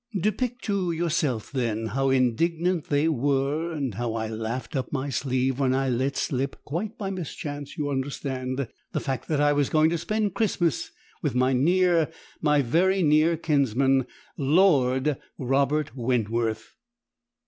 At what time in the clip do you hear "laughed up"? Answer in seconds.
4.29-4.91